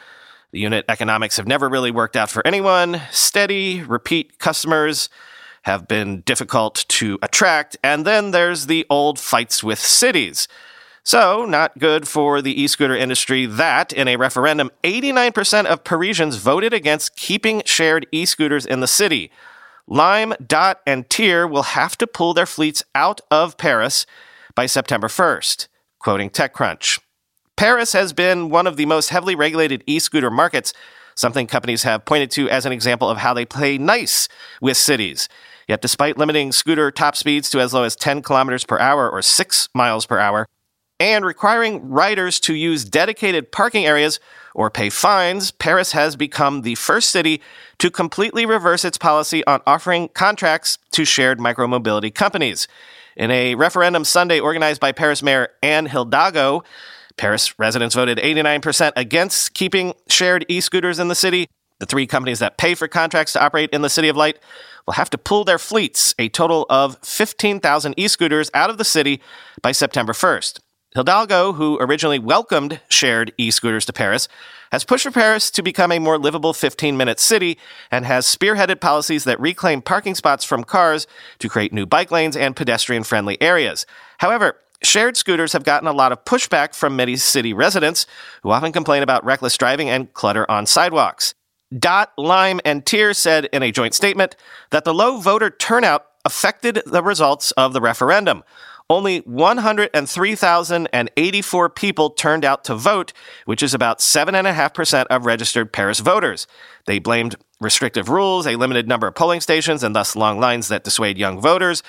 The 0.53 0.61
unit 0.61 0.85
economics 0.89 1.39
have 1.39 1.47
never 1.47 1.69
really 1.69 1.91
worked 1.91 2.15
out 2.15 2.31
for 2.31 2.47
anyone. 2.47 3.01
Steady, 3.11 3.83
repeat 3.83 4.39
customers 4.39 5.09
have 5.63 5.89
been 5.89 6.21
difficult 6.21 6.85
to 6.89 7.19
attract. 7.23 7.77
And 7.83 8.05
then 8.05 8.33
there's 8.33 8.67
the 8.67 8.85
old 8.91 9.19
fights 9.19 9.65
with 9.65 9.79
cities. 9.79 10.49
So, 11.05 11.47
not 11.47 11.79
good 11.79 12.07
for 12.07 12.43
the 12.43 12.61
e 12.61 12.69
scooter 12.69 12.95
industry 12.95 13.47
that, 13.47 13.93
in 13.93 14.07
a 14.07 14.17
referendum, 14.17 14.71
89% 14.85 15.65
of 15.65 15.85
Parisians 15.85 16.37
voted 16.37 16.73
against 16.73 17.17
keeping 17.17 17.63
shared 17.65 18.07
e 18.13 18.25
scooters 18.25 18.67
in 18.67 18.81
the 18.81 18.87
city. 18.87 19.31
Lime, 19.89 20.35
Dot, 20.47 20.81
and 20.87 21.09
Tier 21.11 21.47
will 21.47 21.65
have 21.65 21.99
to 21.99 22.07
pull 22.07 22.35
their 22.35 22.47
fleets 22.47 22.85
out 22.95 23.21
of 23.31 23.57
Paris 23.57 24.07
by 24.55 24.67
September 24.67 25.09
1st, 25.09 25.67
quoting 25.99 26.31
TechCrunch. 26.31 27.01
Paris 27.63 27.93
has 27.93 28.13
been 28.13 28.51
one 28.51 28.67
of 28.67 28.77
the 28.77 28.87
most 28.87 29.11
heavily 29.11 29.37
regulated 29.37 29.85
e 29.87 30.01
scooter 30.01 30.33
markets, 30.33 30.73
something 31.15 31.47
companies 31.47 31.85
have 31.85 32.05
pointed 32.05 32.29
to 32.29 32.51
as 32.51 32.67
an 32.67 32.73
example 32.73 33.09
of 33.09 33.19
how 33.19 33.33
they 33.33 33.45
play 33.45 33.79
nice 33.79 34.27
with 34.61 34.77
cities. 34.77 35.29
Yet, 35.69 35.81
despite 35.81 36.19
limiting 36.19 36.51
scooter 36.51 36.91
top 36.91 37.15
speeds 37.15 37.49
to 37.51 37.61
as 37.61 37.73
low 37.73 37.85
as 37.85 37.95
10 37.95 38.23
kilometers 38.23 38.65
per 38.65 38.81
hour 38.81 39.09
or 39.09 39.23
6 39.23 39.69
miles 39.77 40.07
per 40.07 40.19
hour, 40.19 40.49
and 40.99 41.25
requiring 41.25 41.89
riders 41.89 42.41
to 42.41 42.55
use 42.55 42.85
dedicated 42.85 43.53
parking 43.53 43.87
areas 43.87 44.19
or 44.57 44.69
pay 44.69 44.91
fines, 44.91 45.53
Paris 45.53 45.93
has 45.93 46.17
become 46.17 46.63
the 46.63 46.75
first 46.75 47.11
city 47.11 47.41
to 47.79 47.93
completely 47.93 48.45
reverse 48.45 48.85
its 48.85 48.99
policy 48.99 49.47
on 49.47 49.61
offering 49.69 50.09
contracts 50.09 50.79
to 50.91 51.05
shared 51.05 51.39
micromobility 51.39 52.13
companies. 52.13 52.67
In 53.17 53.31
a 53.31 53.55
referendum 53.55 54.05
Sunday 54.05 54.41
organized 54.41 54.81
by 54.81 54.91
Paris 54.91 55.23
Mayor 55.23 55.51
Anne 55.63 55.87
Hidalgo, 55.87 56.65
Paris 57.17 57.59
residents 57.59 57.95
voted 57.95 58.19
89% 58.19 58.93
against 58.97 59.55
keeping 59.55 59.95
shared 60.09 60.45
e 60.49 60.61
scooters 60.61 60.99
in 60.99 61.09
the 61.09 61.15
city. 61.15 61.49
The 61.79 61.87
three 61.87 62.07
companies 62.07 62.39
that 62.39 62.59
pay 62.59 62.75
for 62.75 62.89
contracts 62.89 63.33
to 63.33 63.43
operate 63.43 63.71
in 63.71 63.83
the 63.83 63.91
City 63.91 64.09
of 64.09 64.17
Light 64.17 64.39
will 64.87 64.95
have 64.95 65.11
to 65.11 65.19
pull 65.19 65.45
their 65.45 65.59
fleets, 65.59 66.15
a 66.19 66.29
total 66.29 66.67
of 66.71 66.99
15,000 67.03 67.95
e 67.97 68.09
scooters, 68.09 68.51
out 68.55 68.71
of 68.71 68.79
the 68.79 68.85
city 68.85 69.21
by 69.63 69.73
September 69.73 70.13
1st. 70.13 70.61
Hidalgo, 70.95 71.55
who 71.55 71.79
originally 71.81 72.19
welcomed 72.19 72.81
shared 72.89 73.33
e 73.39 73.51
scooters 73.51 73.87
to 73.87 73.93
Paris, 73.93 74.29
has 74.73 74.85
pushed 74.85 75.05
for 75.05 75.11
Paris 75.11 75.51
to 75.51 75.63
become 75.63 75.91
a 75.91 75.99
more 75.99 76.19
livable 76.19 76.53
15 76.53 76.97
minute 76.97 77.19
city 77.19 77.59
and 77.91 78.05
has 78.05 78.27
spearheaded 78.27 78.81
policies 78.81 79.25
that 79.25 79.41
reclaim 79.41 79.83
parking 79.83 80.15
spots 80.15 80.45
from 80.45 80.65
cars 80.65 81.07
to 81.39 81.49
create 81.49 81.73
new 81.73 81.87
bike 81.87 82.11
lanes 82.11 82.37
and 82.37 82.57
pedestrian 82.57 83.05
friendly 83.05 83.41
areas. 83.41 83.87
However, 84.19 84.57
shared 84.85 85.17
scooters 85.17 85.53
have 85.53 85.65
gotten 85.65 85.89
a 85.89 85.93
lot 85.93 86.13
of 86.13 86.25
pushback 86.25 86.75
from 86.75 86.97
many 86.97 87.17
city 87.17 87.53
residents 87.53 88.07
who 88.43 88.51
often 88.51 88.73
complain 88.73 89.03
about 89.03 89.25
reckless 89.25 89.57
driving 89.57 89.89
and 89.89 90.13
clutter 90.13 90.49
on 90.51 90.67
sidewalks. 90.67 91.35
Dot, 91.79 92.13
Lime, 92.19 92.61
and 92.65 92.85
Tier 92.85 93.15
said 93.15 93.45
in 93.47 93.63
a 93.63 93.73
joint 93.73 93.95
statement 93.95 94.37
that 94.71 94.85
the 94.85 94.93
low 94.93 95.21
voter 95.21 95.49
turnout 95.51 96.07
affected 96.25 96.83
the 96.87 97.03
results 97.03 97.51
of 97.53 97.73
the 97.73 97.81
referendum. 97.81 98.45
Only 98.91 99.21
103,084 99.21 101.71
people 101.71 102.11
turned 102.11 102.45
out 102.45 102.65
to 102.65 102.75
vote, 102.75 103.15
which 103.47 103.63
is 103.63 103.73
about 103.73 104.01
7.5% 104.01 105.07
of 105.07 105.25
registered 105.25 105.73
Paris 105.73 106.01
voters. 106.01 106.47
They 106.85 106.99
blamed 106.99 107.37
restrictive 107.59 108.11
rules, 108.11 108.47
a 108.47 108.57
limited 108.57 108.87
number 108.89 109.07
of 109.07 109.15
polling 109.15 109.41
stations, 109.41 109.83
and 109.83 109.97
thus 109.97 110.15
long 110.15 110.39
lines 110.41 110.69
that 110.69 110.85
dissuade 110.85 111.17
young 111.17 111.41
voters, 111.41 111.83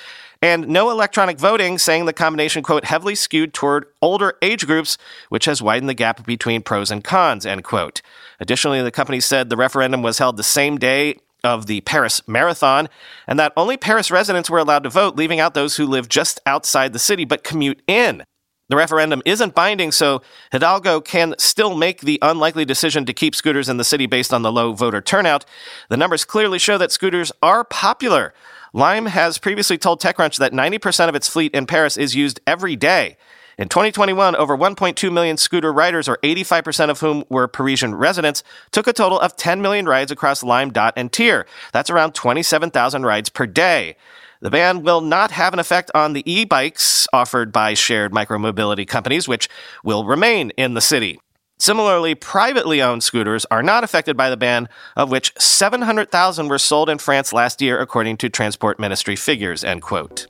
and 0.43 0.67
no 0.67 0.89
electronic 0.89 1.39
voting, 1.39 1.77
saying 1.77 2.03
the 2.03 2.11
combination, 2.11 2.63
quote, 2.63 2.83
heavily 2.83 3.15
skewed 3.15 3.53
toward 3.53 3.85
older 4.01 4.33
age 4.41 4.67
groups, 4.67 4.97
which 5.29 5.45
has 5.45 5.61
widened 5.61 5.87
the 5.87 5.93
gap 5.93 6.25
between 6.25 6.61
pros 6.61 6.91
and 6.91 7.01
cons, 7.01 7.45
end 7.45 7.63
quote. 7.63 8.01
Additionally, 8.41 8.81
the 8.81 8.91
company 8.91 9.21
said 9.21 9.49
the 9.49 9.55
referendum 9.55 10.01
was 10.01 10.17
held 10.17 10.35
the 10.35 10.43
same 10.43 10.77
day 10.77 11.15
of 11.45 11.67
the 11.67 11.79
Paris 11.81 12.21
Marathon, 12.27 12.89
and 13.25 13.39
that 13.39 13.53
only 13.55 13.77
Paris 13.77 14.11
residents 14.11 14.49
were 14.49 14.59
allowed 14.59 14.83
to 14.83 14.89
vote, 14.89 15.15
leaving 15.15 15.39
out 15.39 15.53
those 15.53 15.77
who 15.77 15.85
live 15.85 16.09
just 16.09 16.41
outside 16.45 16.91
the 16.91 16.99
city 16.99 17.23
but 17.23 17.45
commute 17.45 17.81
in. 17.87 18.25
The 18.67 18.75
referendum 18.75 19.21
isn't 19.25 19.55
binding, 19.55 19.93
so 19.93 20.21
Hidalgo 20.51 20.99
can 20.99 21.35
still 21.37 21.75
make 21.75 22.01
the 22.01 22.19
unlikely 22.21 22.65
decision 22.65 23.05
to 23.05 23.13
keep 23.13 23.33
scooters 23.33 23.69
in 23.69 23.77
the 23.77 23.83
city 23.85 24.07
based 24.07 24.33
on 24.33 24.41
the 24.41 24.51
low 24.51 24.73
voter 24.73 24.99
turnout. 24.99 25.45
The 25.89 25.97
numbers 25.97 26.25
clearly 26.25 26.59
show 26.59 26.77
that 26.77 26.91
scooters 26.91 27.31
are 27.41 27.63
popular. 27.63 28.33
Lime 28.75 29.05
has 29.05 29.37
previously 29.37 29.77
told 29.77 30.01
TechCrunch 30.01 30.39
that 30.39 30.51
90% 30.51 31.07
of 31.07 31.13
its 31.13 31.29
fleet 31.29 31.53
in 31.53 31.67
Paris 31.67 31.95
is 31.95 32.15
used 32.15 32.41
every 32.47 32.75
day. 32.75 33.17
In 33.55 33.69
2021, 33.69 34.35
over 34.35 34.57
1.2 34.57 35.13
million 35.13 35.37
scooter 35.37 35.71
riders, 35.71 36.09
or 36.09 36.17
85% 36.23 36.89
of 36.89 36.99
whom 36.99 37.23
were 37.29 37.47
Parisian 37.47 37.93
residents, 37.93 38.41
took 38.71 38.87
a 38.87 38.93
total 38.93 39.19
of 39.19 39.35
10 39.35 39.61
million 39.61 39.85
rides 39.85 40.11
across 40.11 40.41
Lime, 40.41 40.71
Dot, 40.71 40.95
and 40.97 41.13
Tier. 41.13 41.45
That's 41.71 41.91
around 41.91 42.15
27,000 42.15 43.05
rides 43.05 43.29
per 43.29 43.45
day. 43.45 43.95
The 44.41 44.49
ban 44.49 44.81
will 44.81 45.01
not 45.01 45.29
have 45.29 45.53
an 45.53 45.59
effect 45.59 45.91
on 45.93 46.13
the 46.13 46.29
e 46.29 46.43
bikes 46.43 47.07
offered 47.13 47.51
by 47.51 47.75
shared 47.75 48.11
micromobility 48.11 48.87
companies, 48.87 49.27
which 49.27 49.47
will 49.83 50.03
remain 50.03 50.49
in 50.57 50.73
the 50.73 50.81
city. 50.81 51.19
Similarly, 51.63 52.13
privately 52.13 52.81
owned 52.81 53.03
scooters 53.03 53.45
are 53.49 53.63
not 53.63 53.85
affected 53.85 54.17
by 54.17 54.29
the 54.29 54.35
ban, 54.35 54.67
of 54.97 55.09
which 55.09 55.31
700,000 55.39 56.49
were 56.49 56.59
sold 56.59 56.89
in 56.89 56.97
France 56.97 57.31
last 57.31 57.61
year, 57.61 57.79
according 57.79 58.17
to 58.17 58.27
Transport 58.27 58.81
Ministry 58.81 59.15
figures. 59.15 59.63
End 59.63 59.81
quote. 59.81 60.27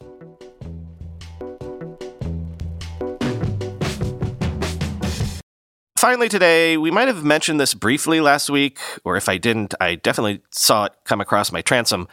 finally, 5.98 6.30
today, 6.30 6.78
we 6.78 6.92
might 6.92 7.08
have 7.08 7.24
mentioned 7.24 7.60
this 7.60 7.74
briefly 7.74 8.22
last 8.22 8.48
week, 8.48 8.78
or 9.04 9.18
if 9.18 9.28
I 9.28 9.40
didn't, 9.40 9.74
I 9.82 9.96
definitely 9.96 10.42
saw 10.52 10.86
it 10.86 10.94
come 11.06 11.20
across 11.20 11.52
my 11.52 11.64
transom. 11.64 12.08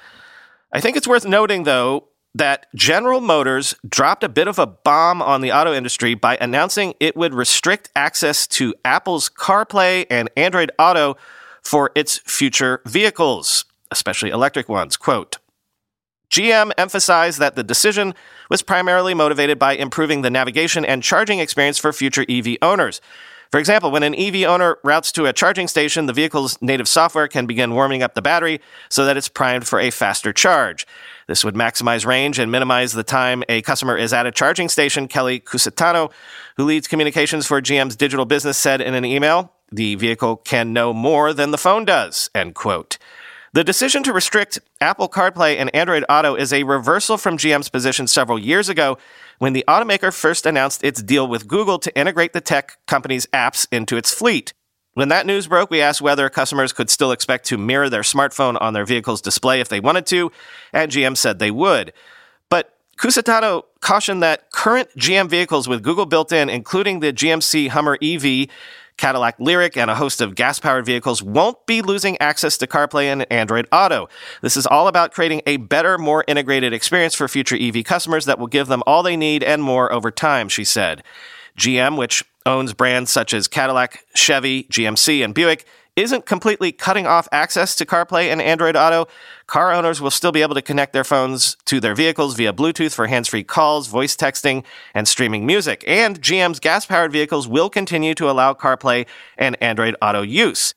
I 0.73 0.81
think 0.81 0.97
it's 0.97 1.09
worth 1.09 1.27
noting, 1.27 1.65
though, 1.65 2.09
that 2.35 2.67
General 2.75 3.21
Motors 3.21 3.75
dropped 3.89 4.23
a 4.23 4.29
bit 4.29 4.49
of 4.49 4.59
a 4.59 4.67
bomb 4.67 5.21
on 5.21 5.41
the 5.41 5.53
auto 5.53 5.73
industry 5.73 6.15
by 6.15 6.37
announcing 6.41 6.95
it 7.01 7.17
would 7.17 7.35
restrict 7.35 7.91
access 7.97 8.47
to 8.47 8.75
Apple's 8.85 9.29
CarPlay 9.29 10.07
and 10.11 10.31
Android 10.37 10.71
Auto 10.79 11.17
for 11.63 11.91
its 11.95 12.19
future 12.19 12.81
vehicles, 12.87 13.65
especially 13.91 14.31
electric 14.31 14.69
ones. 14.69 14.97
Quote, 14.97 15.39
GM 16.31 16.71
emphasized 16.79 17.41
that 17.41 17.57
the 17.57 17.65
decision 17.65 18.15
was 18.49 18.63
primarily 18.63 19.15
motivated 19.15 19.59
by 19.59 19.73
improving 19.73 20.23
the 20.23 20.31
navigation 20.31 20.85
and 20.85 21.03
charging 21.03 21.41
experience 21.41 21.79
for 21.79 21.93
future 21.93 22.25
EV 22.29 22.57
owners. 22.63 23.01
For 23.51 23.59
example, 23.59 23.91
when 23.91 24.05
an 24.05 24.15
EV 24.15 24.49
owner 24.49 24.79
routes 24.85 25.11
to 25.13 25.27
a 25.27 25.33
charging 25.33 25.67
station, 25.67 26.07
the 26.07 26.13
vehicle's 26.13 26.57
native 26.63 26.87
software 26.87 27.27
can 27.27 27.47
begin 27.47 27.75
warming 27.75 28.01
up 28.01 28.15
the 28.15 28.23
battery 28.23 28.61
so 28.89 29.05
that 29.05 29.17
it's 29.17 29.29
primed 29.29 29.67
for 29.67 29.81
a 29.81 29.91
faster 29.91 30.33
charge. 30.33 30.87
This 31.27 31.45
would 31.45 31.57
maximize 31.57 32.07
range 32.07 32.39
and 32.39 32.53
minimize 32.53 32.93
the 32.93 33.03
time 33.03 33.43
a 33.49 33.61
customer 33.63 33.97
is 33.97 34.13
at 34.13 34.25
a 34.25 34.31
charging 34.31 34.69
station, 34.69 35.09
Kelly 35.09 35.41
Cusitano, 35.41 36.13
who 36.57 36.65
leads 36.65 36.87
communications 36.87 37.45
for 37.45 37.61
GM's 37.61 37.97
digital 37.97 38.25
business, 38.25 38.57
said 38.57 38.81
in 38.81 38.95
an 38.95 39.05
email. 39.05 39.53
The 39.73 39.97
vehicle 39.97 40.37
can 40.37 40.73
know 40.73 40.93
more 40.93 41.33
than 41.33 41.51
the 41.51 41.59
phone 41.59 41.85
does, 41.85 42.31
end 42.33 42.55
quote. 42.55 42.99
The 43.53 43.65
decision 43.65 44.05
to 44.05 44.13
restrict 44.13 44.61
Apple 44.81 45.09
CarPlay 45.09 45.57
and 45.57 45.75
Android 45.75 46.05
Auto 46.09 46.37
is 46.37 46.53
a 46.53 46.63
reversal 46.63 47.17
from 47.17 47.37
GM's 47.37 47.69
position 47.69 48.07
several 48.07 48.39
years 48.39 48.69
ago 48.69 48.97
when 49.39 49.55
the 49.55 49.65
automaker 49.67 50.15
first 50.15 50.47
announced 50.47 50.85
its 50.85 51.03
deal 51.03 51.27
with 51.27 51.49
Google 51.49 51.81
to 51.81 51.99
integrate 51.99 52.33
the 52.33 52.41
tech 52.41 52.79
company's 52.87 53.27
apps 53.35 53.67
into 53.73 53.97
its 53.97 54.15
fleet. 54.15 54.55
When 54.95 55.09
that 55.09 55.27
news 55.27 55.49
broke, 55.49 55.69
we 55.69 55.83
asked 55.83 56.01
whether 56.01 56.31
customers 56.31 56.73
could 56.73 56.91
still 56.91 57.11
expect 57.11 57.45
to 57.47 57.59
mirror 57.59 57.89
their 57.89 58.03
smartphone 58.03 58.57
on 58.61 58.73
their 58.73 58.87
vehicle's 58.87 59.21
display 59.21 59.59
if 59.59 59.69
they 59.69 59.81
wanted 59.81 60.07
to, 60.07 60.31
and 60.73 60.93
GM 60.93 61.17
said 61.17 61.41
they 61.41 61.51
would. 61.51 61.93
Cusitano 63.01 63.63
cautioned 63.81 64.23
that 64.23 64.51
current 64.51 64.91
GM 64.95 65.27
vehicles 65.27 65.67
with 65.67 65.83
Google 65.83 66.05
built 66.05 66.33
in, 66.33 66.51
including 66.51 67.01
the 67.01 67.15
GMC 67.15 67.69
Hummer 67.69 67.97
EV, 68.03 68.47
Cadillac 68.99 69.39
Lyriq, 69.39 69.79
and 69.79 69.91
a 69.91 69.95
host 69.95 70.21
of 70.21 70.35
gas 70.35 70.61
powered 70.61 70.85
vehicles 70.85 71.23
won't 71.23 71.65
be 71.65 71.81
losing 71.81 72.21
access 72.21 72.59
to 72.59 72.67
CarPlay 72.67 73.05
and 73.05 73.27
Android 73.33 73.67
Auto. 73.73 74.11
This 74.43 74.55
is 74.55 74.67
all 74.67 74.87
about 74.87 75.15
creating 75.15 75.41
a 75.47 75.57
better, 75.57 75.97
more 75.97 76.27
integrated 76.29 76.75
experience 76.75 77.15
for 77.15 77.27
future 77.27 77.57
EV 77.59 77.85
customers 77.85 78.27
that 78.27 78.39
will 78.39 78.49
give 78.49 78.67
them 78.67 78.83
all 78.87 79.03
they 79.03 79.17
need 79.17 79.43
and 79.43 79.63
more 79.63 79.91
over 79.91 80.11
time, 80.11 80.51
she 80.51 80.63
said. 80.63 81.03
GM, 81.57 81.97
which 81.97 82.23
owns 82.45 82.75
brands 82.75 83.11
such 83.11 83.33
as 83.33 83.49
Cadillac, 83.49 84.05
Chevy, 84.15 84.65
GMC, 84.65 85.25
and 85.25 85.35
Buick, 85.35 85.65
isn't 85.97 86.27
completely 86.27 86.73
cutting 86.73 87.07
off 87.07 87.29
access 87.33 87.75
to 87.77 87.87
CarPlay 87.87 88.31
and 88.31 88.41
Android 88.41 88.77
Auto, 88.77 89.07
car 89.47 89.73
owners 89.73 90.01
will 90.01 90.11
still 90.11 90.33
be 90.33 90.43
able 90.43 90.55
to 90.55 90.63
connect 90.63 90.93
their 90.93 91.05
phones 91.05 91.57
to 91.67 91.81
their 91.81 91.95
vehicles 91.95 92.35
via 92.35 92.53
Bluetooth 92.53 92.95
for 92.95 93.07
hands 93.07 93.29
free 93.29 93.45
calls, 93.45 93.89
voice 93.89 94.17
texting, 94.17 94.65
and 94.95 95.07
streaming 95.07 95.47
music. 95.47 95.85
And 95.87 96.21
GM's 96.21 96.61
gas 96.61 96.87
powered 96.87 97.13
vehicles 97.13 97.49
will 97.49 97.71
continue 97.71 98.15
to 98.15 98.31
allow 98.31 98.55
CarPlay 98.55 99.07
and 99.37 99.61
Android 99.63 99.97
Auto 100.01 100.23
use. 100.23 100.75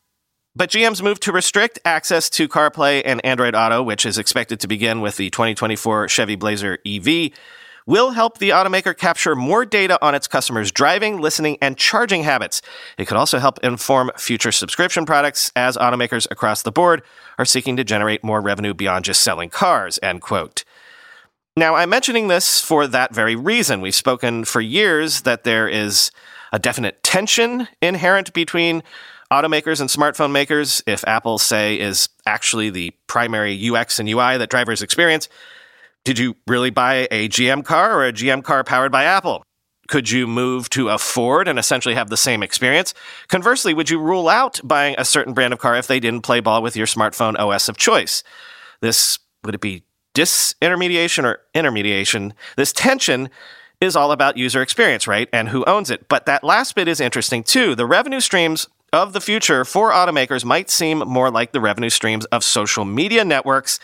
But 0.55 0.69
GM's 0.69 1.01
move 1.01 1.19
to 1.21 1.31
restrict 1.31 1.79
access 1.83 2.29
to 2.31 2.47
CarPlay 2.47 3.01
and 3.03 3.25
Android 3.25 3.55
Auto, 3.55 3.81
which 3.81 4.05
is 4.05 4.19
expected 4.19 4.59
to 4.59 4.67
begin 4.67 5.01
with 5.01 5.17
the 5.17 5.31
2024 5.31 6.07
Chevy 6.09 6.35
Blazer 6.35 6.77
EV, 6.85 7.31
will 7.85 8.11
help 8.11 8.37
the 8.37 8.49
automaker 8.49 8.95
capture 8.97 9.35
more 9.35 9.65
data 9.65 9.97
on 10.01 10.15
its 10.15 10.27
customers' 10.27 10.71
driving, 10.71 11.19
listening, 11.19 11.57
and 11.61 11.77
charging 11.77 12.23
habits. 12.23 12.61
It 12.97 13.07
could 13.07 13.17
also 13.17 13.39
help 13.39 13.59
inform 13.63 14.11
future 14.17 14.51
subscription 14.51 15.05
products 15.05 15.51
as 15.55 15.77
automakers 15.77 16.29
across 16.31 16.61
the 16.61 16.71
board 16.71 17.01
are 17.37 17.45
seeking 17.45 17.77
to 17.77 17.83
generate 17.83 18.23
more 18.23 18.41
revenue 18.41 18.73
beyond 18.73 19.05
just 19.05 19.21
selling 19.21 19.49
cars, 19.49 19.99
end 20.01 20.21
quote. 20.21 20.63
Now, 21.55 21.75
I'm 21.75 21.89
mentioning 21.89 22.29
this 22.29 22.59
for 22.59 22.87
that 22.87 23.13
very 23.13 23.35
reason. 23.35 23.81
We've 23.81 23.93
spoken 23.93 24.43
for 24.43 24.59
years 24.59 25.21
that 25.21 25.43
there 25.43 25.67
is 25.67 26.09
a 26.51 26.57
definite 26.57 27.03
tension 27.03 27.67
inherent 27.81 28.33
between 28.33 28.81
automakers 29.31 29.79
and 29.79 29.89
smartphone 29.89 30.31
makers, 30.31 30.83
if 30.85 31.03
Apple, 31.07 31.37
say, 31.37 31.79
is 31.79 32.09
actually 32.25 32.69
the 32.69 32.91
primary 33.07 33.69
UX 33.69 33.99
and 33.99 34.09
UI 34.09 34.37
that 34.37 34.49
drivers 34.49 34.81
experience, 34.81 35.29
did 36.03 36.19
you 36.19 36.35
really 36.47 36.69
buy 36.69 37.07
a 37.11 37.29
GM 37.29 37.63
car 37.63 37.93
or 37.93 38.05
a 38.05 38.13
GM 38.13 38.43
car 38.43 38.63
powered 38.63 38.91
by 38.91 39.03
Apple? 39.03 39.43
Could 39.87 40.09
you 40.09 40.27
move 40.27 40.69
to 40.71 40.89
a 40.89 40.97
Ford 40.97 41.47
and 41.47 41.59
essentially 41.59 41.95
have 41.95 42.09
the 42.09 42.17
same 42.17 42.41
experience? 42.41 42.93
Conversely, 43.27 43.73
would 43.73 43.89
you 43.89 43.99
rule 43.99 44.29
out 44.29 44.59
buying 44.63 44.95
a 44.97 45.05
certain 45.05 45.33
brand 45.33 45.53
of 45.53 45.59
car 45.59 45.75
if 45.75 45.87
they 45.87 45.99
didn't 45.99 46.21
play 46.21 46.39
ball 46.39 46.61
with 46.61 46.75
your 46.75 46.87
smartphone 46.87 47.37
OS 47.37 47.67
of 47.67 47.77
choice? 47.77 48.23
This 48.81 49.19
would 49.43 49.55
it 49.55 49.61
be 49.61 49.83
disintermediation 50.15 51.25
or 51.25 51.41
intermediation? 51.53 52.33
This 52.55 52.71
tension 52.71 53.29
is 53.81 53.95
all 53.95 54.11
about 54.11 54.37
user 54.37 54.61
experience, 54.61 55.07
right? 55.07 55.27
And 55.33 55.49
who 55.49 55.65
owns 55.65 55.91
it. 55.91 56.07
But 56.07 56.25
that 56.25 56.43
last 56.43 56.75
bit 56.75 56.87
is 56.87 57.01
interesting 57.01 57.43
too. 57.43 57.75
The 57.75 57.85
revenue 57.85 58.21
streams 58.21 58.67
of 58.93 59.11
the 59.11 59.19
future 59.19 59.65
for 59.65 59.91
automakers 59.91 60.45
might 60.45 60.69
seem 60.69 60.99
more 60.99 61.29
like 61.29 61.51
the 61.51 61.59
revenue 61.59 61.89
streams 61.89 62.25
of 62.25 62.43
social 62.43 62.85
media 62.85 63.25
networks 63.25 63.79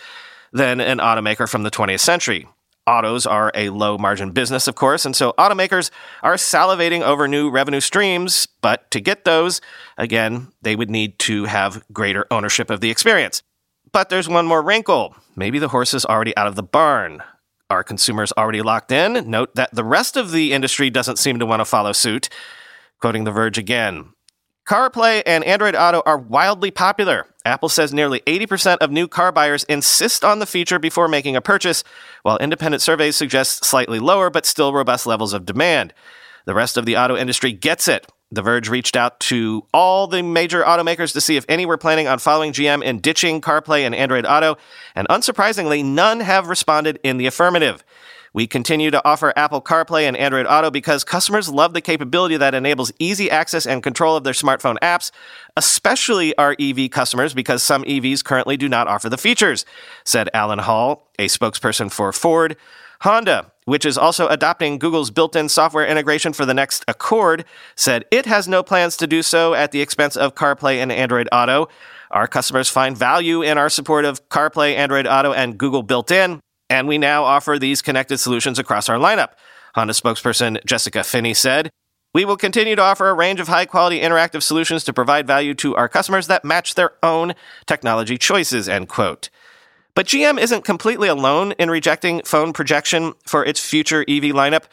than 0.51 0.79
an 0.79 0.99
automaker 0.99 1.49
from 1.49 1.63
the 1.63 1.71
20th 1.71 1.99
century. 1.99 2.47
Autos 2.87 3.27
are 3.27 3.51
a 3.53 3.69
low 3.69 3.97
margin 3.97 4.31
business, 4.31 4.67
of 4.67 4.73
course, 4.73 5.05
and 5.05 5.15
so 5.15 5.33
automakers 5.37 5.91
are 6.23 6.35
salivating 6.35 7.01
over 7.01 7.27
new 7.27 7.51
revenue 7.51 7.81
streams. 7.81 8.47
But 8.61 8.89
to 8.91 8.99
get 8.99 9.25
those, 9.25 9.61
again, 9.97 10.51
they 10.63 10.75
would 10.75 10.89
need 10.89 11.19
to 11.19 11.45
have 11.45 11.83
greater 11.93 12.25
ownership 12.31 12.71
of 12.71 12.81
the 12.81 12.89
experience. 12.89 13.43
But 13.91 14.09
there's 14.09 14.27
one 14.27 14.47
more 14.47 14.63
wrinkle. 14.63 15.15
Maybe 15.35 15.59
the 15.59 15.67
horse 15.67 15.93
is 15.93 16.05
already 16.05 16.35
out 16.35 16.47
of 16.47 16.55
the 16.55 16.63
barn. 16.63 17.21
Are 17.69 17.83
consumers 17.83 18.33
already 18.35 18.63
locked 18.63 18.91
in? 18.91 19.29
Note 19.29 19.53
that 19.53 19.73
the 19.73 19.83
rest 19.83 20.17
of 20.17 20.31
the 20.31 20.53
industry 20.53 20.89
doesn't 20.89 21.19
seem 21.19 21.37
to 21.37 21.45
want 21.45 21.59
to 21.59 21.65
follow 21.65 21.91
suit. 21.91 22.29
Quoting 22.99 23.23
The 23.23 23.31
Verge 23.31 23.59
again 23.59 24.13
CarPlay 24.67 25.21
and 25.25 25.43
Android 25.43 25.75
Auto 25.75 26.01
are 26.05 26.17
wildly 26.17 26.71
popular. 26.71 27.27
Apple 27.49 27.67
says 27.67 27.91
nearly 27.91 28.19
80% 28.21 28.77
of 28.77 28.91
new 28.91 29.07
car 29.07 29.31
buyers 29.31 29.63
insist 29.63 30.23
on 30.23 30.37
the 30.37 30.45
feature 30.45 30.77
before 30.77 31.07
making 31.07 31.35
a 31.35 31.41
purchase, 31.41 31.83
while 32.21 32.37
independent 32.37 32.83
surveys 32.83 33.15
suggest 33.15 33.65
slightly 33.65 33.97
lower 33.97 34.29
but 34.29 34.45
still 34.45 34.71
robust 34.71 35.07
levels 35.07 35.33
of 35.33 35.47
demand. 35.47 35.93
The 36.45 36.53
rest 36.53 36.77
of 36.77 36.85
the 36.85 36.95
auto 36.95 37.17
industry 37.17 37.51
gets 37.51 37.87
it. 37.87 38.05
The 38.31 38.43
Verge 38.43 38.69
reached 38.69 38.95
out 38.95 39.19
to 39.21 39.65
all 39.73 40.05
the 40.05 40.21
major 40.21 40.61
automakers 40.61 41.11
to 41.13 41.21
see 41.21 41.37
if 41.37 41.45
any 41.49 41.65
were 41.65 41.77
planning 41.77 42.07
on 42.07 42.19
following 42.19 42.53
GM 42.53 42.83
in 42.83 42.99
ditching 42.99 43.41
CarPlay 43.41 43.81
and 43.81 43.95
Android 43.95 44.27
Auto, 44.27 44.55
and 44.93 45.07
unsurprisingly, 45.07 45.83
none 45.83 46.19
have 46.19 46.49
responded 46.49 46.99
in 47.03 47.17
the 47.17 47.25
affirmative. 47.25 47.83
We 48.33 48.47
continue 48.47 48.91
to 48.91 49.01
offer 49.05 49.33
Apple 49.35 49.61
CarPlay 49.61 50.03
and 50.03 50.15
Android 50.15 50.45
Auto 50.47 50.69
because 50.69 51.03
customers 51.03 51.49
love 51.49 51.73
the 51.73 51.81
capability 51.81 52.37
that 52.37 52.53
enables 52.53 52.91
easy 52.99 53.29
access 53.29 53.65
and 53.65 53.81
control 53.81 54.15
of 54.15 54.23
their 54.23 54.33
smartphone 54.33 54.77
apps, 54.79 55.11
especially 55.57 56.37
our 56.37 56.55
EV 56.59 56.91
customers 56.91 57.33
because 57.33 57.63
some 57.63 57.83
EVs 57.83 58.23
currently 58.23 58.57
do 58.57 58.69
not 58.69 58.87
offer 58.87 59.09
the 59.09 59.17
features, 59.17 59.65
said 60.03 60.29
Alan 60.33 60.59
Hall, 60.59 61.09
a 61.17 61.27
spokesperson 61.27 61.91
for 61.91 62.11
Ford. 62.13 62.55
Honda, 63.01 63.51
which 63.63 63.85
is 63.85 63.97
also 63.97 64.27
adopting 64.27 64.77
Google's 64.77 65.09
built 65.09 65.35
in 65.35 65.47
software 65.47 65.85
integration 65.85 66.33
for 66.33 66.45
the 66.45 66.53
next 66.53 66.83
Accord, 66.87 67.45
said 67.75 68.03
it 68.11 68.25
has 68.25 68.47
no 68.47 68.61
plans 68.61 68.97
to 68.97 69.07
do 69.07 69.21
so 69.21 69.53
at 69.53 69.71
the 69.71 69.79
expense 69.79 70.17
of 70.17 70.35
CarPlay 70.35 70.77
and 70.77 70.91
Android 70.91 71.29
Auto. 71.31 71.69
Our 72.11 72.27
customers 72.27 72.67
find 72.67 72.97
value 72.97 73.41
in 73.41 73.57
our 73.57 73.69
support 73.69 74.03
of 74.03 74.27
CarPlay, 74.29 74.75
Android 74.75 75.07
Auto, 75.07 75.31
and 75.31 75.57
Google 75.57 75.83
built 75.83 76.11
in, 76.11 76.41
and 76.69 76.87
we 76.87 76.97
now 76.97 77.23
offer 77.23 77.57
these 77.57 77.81
connected 77.81 78.19
solutions 78.19 78.59
across 78.59 78.89
our 78.89 78.97
lineup. 78.97 79.29
Honda 79.75 79.93
spokesperson 79.93 80.63
Jessica 80.65 81.03
Finney 81.03 81.33
said, 81.33 81.69
we 82.13 82.25
will 82.25 82.37
continue 82.37 82.75
to 82.75 82.81
offer 82.81 83.07
a 83.09 83.13
range 83.13 83.39
of 83.39 83.47
high 83.47 83.65
quality 83.65 83.99
interactive 83.99 84.41
solutions 84.41 84.83
to 84.85 84.93
provide 84.93 85.27
value 85.27 85.53
to 85.55 85.75
our 85.75 85.87
customers 85.87 86.25
that 86.27 86.43
match 86.43 86.73
their 86.73 86.93
own 87.03 87.33
technology 87.67 88.17
choices, 88.17 88.67
end 88.67 88.89
quote. 88.89 89.29
But 89.93 90.07
GM 90.07 90.39
isn't 90.39 90.63
completely 90.63 91.07
alone 91.07 91.51
in 91.53 91.69
rejecting 91.69 92.21
phone 92.23 92.51
projection 92.51 93.13
for 93.27 93.45
its 93.45 93.59
future 93.59 94.01
EV 94.07 94.33
lineup. 94.33 94.63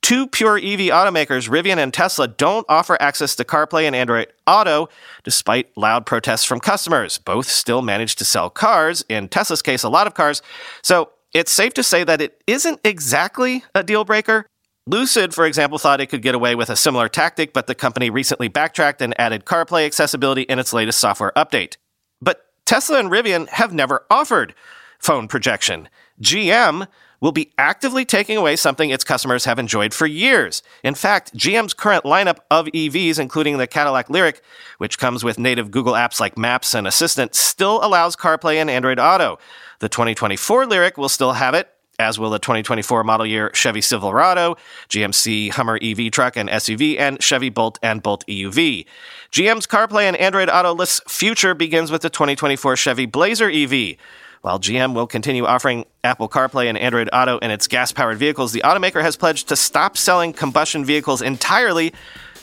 Two 0.00 0.28
pure 0.28 0.56
EV 0.56 0.90
automakers, 0.90 1.48
Rivian 1.48 1.78
and 1.78 1.92
Tesla, 1.92 2.28
don't 2.28 2.64
offer 2.68 2.96
access 3.00 3.34
to 3.36 3.44
CarPlay 3.44 3.82
and 3.82 3.96
Android 3.96 4.28
Auto, 4.46 4.88
despite 5.24 5.76
loud 5.76 6.06
protests 6.06 6.44
from 6.44 6.60
customers. 6.60 7.18
Both 7.18 7.48
still 7.48 7.82
manage 7.82 8.16
to 8.16 8.24
sell 8.24 8.48
cars, 8.48 9.04
in 9.08 9.28
Tesla's 9.28 9.60
case, 9.60 9.82
a 9.82 9.88
lot 9.88 10.06
of 10.06 10.14
cars. 10.14 10.40
So 10.82 11.10
it's 11.34 11.52
safe 11.52 11.74
to 11.74 11.82
say 11.82 12.04
that 12.04 12.20
it 12.20 12.42
isn't 12.46 12.80
exactly 12.84 13.64
a 13.74 13.82
deal 13.82 14.04
breaker. 14.04 14.46
Lucid, 14.86 15.34
for 15.34 15.44
example, 15.44 15.78
thought 15.78 16.00
it 16.00 16.06
could 16.06 16.22
get 16.22 16.34
away 16.34 16.54
with 16.54 16.70
a 16.70 16.76
similar 16.76 17.08
tactic, 17.08 17.52
but 17.52 17.66
the 17.66 17.74
company 17.74 18.08
recently 18.08 18.48
backtracked 18.48 19.02
and 19.02 19.18
added 19.20 19.44
CarPlay 19.44 19.84
accessibility 19.84 20.42
in 20.42 20.58
its 20.58 20.72
latest 20.72 20.98
software 20.98 21.32
update. 21.36 21.76
But 22.22 22.46
Tesla 22.64 22.98
and 22.98 23.10
Rivian 23.10 23.48
have 23.48 23.72
never 23.72 24.04
offered 24.10 24.54
phone 24.98 25.28
projection. 25.28 25.88
GM 26.20 26.86
will 27.20 27.32
be 27.32 27.52
actively 27.58 28.04
taking 28.04 28.36
away 28.36 28.56
something 28.56 28.90
its 28.90 29.04
customers 29.04 29.44
have 29.44 29.58
enjoyed 29.58 29.92
for 29.92 30.06
years. 30.06 30.62
In 30.84 30.94
fact, 30.94 31.36
GM's 31.36 31.74
current 31.74 32.04
lineup 32.04 32.38
of 32.50 32.66
EVs, 32.66 33.18
including 33.18 33.58
the 33.58 33.66
Cadillac 33.66 34.08
Lyriq, 34.08 34.40
which 34.78 34.98
comes 34.98 35.24
with 35.24 35.38
native 35.38 35.70
Google 35.70 35.94
apps 35.94 36.20
like 36.20 36.38
Maps 36.38 36.74
and 36.74 36.86
Assistant, 36.86 37.34
still 37.34 37.84
allows 37.84 38.14
CarPlay 38.14 38.56
and 38.56 38.70
Android 38.70 39.00
Auto. 39.00 39.38
The 39.80 39.88
2024 39.88 40.64
Lyriq 40.66 40.96
will 40.96 41.08
still 41.08 41.32
have 41.32 41.54
it, 41.54 41.68
as 41.98 42.18
will 42.18 42.30
the 42.30 42.38
2024 42.38 43.02
model 43.02 43.26
year 43.26 43.50
Chevy 43.52 43.80
Silverado, 43.80 44.56
GMC 44.88 45.50
Hummer 45.50 45.78
EV 45.82 46.12
truck 46.12 46.36
and 46.36 46.48
SUV, 46.48 46.98
and 46.98 47.20
Chevy 47.20 47.50
Bolt 47.50 47.78
and 47.82 48.02
Bolt 48.02 48.24
EUV. 48.28 48.86
GM's 49.32 49.66
CarPlay 49.66 50.04
and 50.04 50.16
Android 50.16 50.48
Auto 50.48 50.72
list 50.72 51.08
future 51.10 51.54
begins 51.54 51.90
with 51.90 52.02
the 52.02 52.10
2024 52.10 52.76
Chevy 52.76 53.06
Blazer 53.06 53.50
EV. 53.50 53.96
While 54.42 54.60
GM 54.60 54.94
will 54.94 55.08
continue 55.08 55.44
offering 55.44 55.84
Apple 56.04 56.28
CarPlay 56.28 56.68
and 56.68 56.78
Android 56.78 57.10
Auto 57.12 57.38
in 57.38 57.50
its 57.50 57.66
gas 57.66 57.90
powered 57.90 58.18
vehicles, 58.18 58.52
the 58.52 58.60
automaker 58.60 59.02
has 59.02 59.16
pledged 59.16 59.48
to 59.48 59.56
stop 59.56 59.96
selling 59.96 60.32
combustion 60.32 60.84
vehicles 60.84 61.22
entirely 61.22 61.92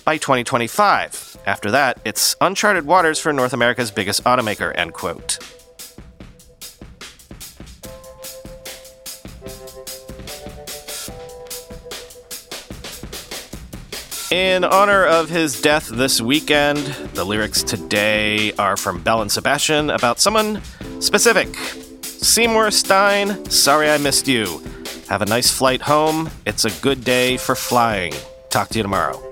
by 0.04 0.18
2025. 0.18 1.38
After 1.46 1.72
that, 1.72 2.00
it's 2.04 2.36
uncharted 2.42 2.86
waters 2.86 3.20
for 3.20 3.32
North 3.32 3.54
America's 3.54 3.92
biggest 3.92 4.24
automaker, 4.26 4.76
end 4.76 4.94
quote. 4.94 5.40
In 14.32 14.66
honor 14.66 15.06
of 15.06 15.30
his 15.30 15.62
death 15.62 15.88
this 15.88 16.20
weekend, 16.20 16.80
the 17.14 17.24
lyrics 17.24 17.64
today 17.64 18.52
are 18.54 18.76
from 18.76 19.02
Belle 19.02 19.22
and 19.22 19.32
Sebastian 19.32 19.90
about 19.90 20.20
someone 20.20 20.62
specific. 21.00 21.56
Seymour 22.26 22.72
Stein, 22.72 23.46
sorry 23.52 23.88
I 23.88 24.00
missed 24.00 24.28
you. 24.28 24.60
Have 25.10 25.22
a 25.22 25.26
nice 25.28 25.52
flight 25.52 25.84
home. 25.84 26.32
It's 26.48 26.66
a 26.66 26.72
good 26.82 27.04
day 27.04 27.38
for 27.38 27.54
flying. 27.54 28.14
Talk 28.50 28.70
to 28.70 28.80
you 28.80 28.84
tomorrow. 28.84 29.25